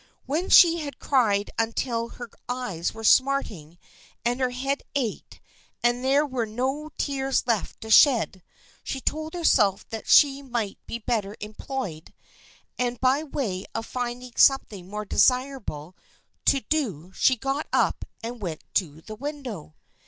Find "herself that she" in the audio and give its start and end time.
9.35-10.41